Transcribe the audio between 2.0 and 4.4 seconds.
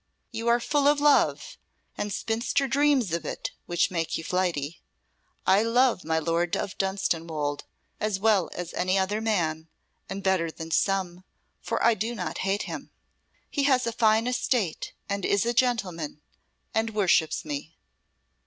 spinster dreams of it which make you